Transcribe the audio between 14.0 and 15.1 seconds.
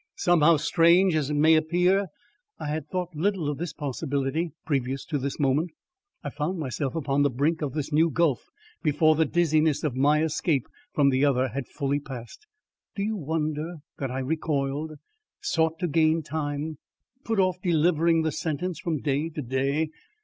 I recoiled,